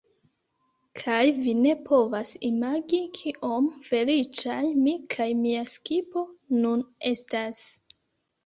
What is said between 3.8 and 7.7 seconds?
feliĉaj mi kaj mia skipo nun estas